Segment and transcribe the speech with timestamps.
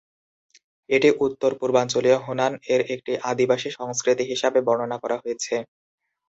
[0.89, 5.55] এটি উত্তর-পূর্বাঞ্চলীয় হুনান এর একটি "আদিবাসী সংস্কৃতি" হিসাবে বর্ণনা করা হয়েছে।